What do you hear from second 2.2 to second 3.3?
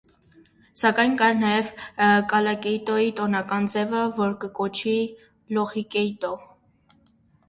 կալակեյտոի